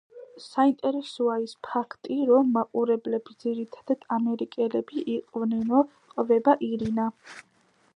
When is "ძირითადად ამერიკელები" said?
3.45-5.07